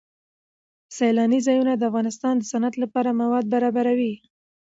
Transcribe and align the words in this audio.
سیلانی 0.97 1.39
ځایونه 1.47 1.73
د 1.75 1.81
افغانستان 1.89 2.33
د 2.37 2.43
صنعت 2.51 2.75
لپاره 2.83 3.17
مواد 3.21 3.45
برابروي. 3.53 4.13